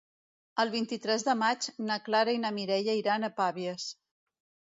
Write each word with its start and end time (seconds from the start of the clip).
El 0.61 0.69
vint-i-tres 0.75 1.25
de 1.27 1.35
maig 1.41 1.67
na 1.89 1.99
Clara 2.07 2.35
i 2.39 2.41
na 2.47 2.51
Mireia 2.57 2.97
iran 3.03 3.29
a 3.29 3.31
Pavies. 3.43 3.87